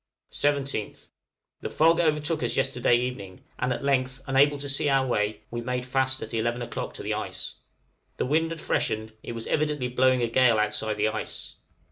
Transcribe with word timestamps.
17th. 0.31 1.09
The 1.59 1.69
fog 1.69 1.99
overtook 1.99 2.41
us 2.41 2.57
yesterday 2.57 2.95
evening, 2.95 3.43
and 3.59 3.71
at 3.71 3.83
length, 3.83 4.19
unable 4.25 4.57
to 4.57 4.67
see 4.67 4.89
our 4.89 5.05
way, 5.05 5.41
we 5.51 5.61
made 5.61 5.85
fast 5.85 6.23
at 6.23 6.33
eleven 6.33 6.63
o'clock 6.63 6.95
to 6.95 7.03
the 7.03 7.13
ice. 7.13 7.53
The 8.17 8.25
wind 8.25 8.49
had 8.49 8.59
freshened, 8.59 9.13
it 9.21 9.33
was 9.33 9.45
evidently 9.45 9.89
blowing 9.89 10.23
a 10.23 10.27
gale 10.27 10.57
outside 10.57 10.95
the 10.97 11.09
ice. 11.09 11.57